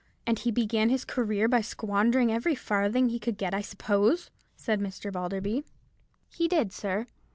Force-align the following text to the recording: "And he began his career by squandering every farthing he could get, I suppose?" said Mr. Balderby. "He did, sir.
"And 0.25 0.39
he 0.39 0.49
began 0.49 0.89
his 0.89 1.05
career 1.05 1.47
by 1.47 1.61
squandering 1.61 2.31
every 2.31 2.55
farthing 2.55 3.09
he 3.09 3.19
could 3.19 3.37
get, 3.37 3.53
I 3.53 3.61
suppose?" 3.61 4.31
said 4.55 4.79
Mr. 4.79 5.11
Balderby. 5.13 5.63
"He 6.27 6.47
did, 6.47 6.73
sir. 6.73 7.05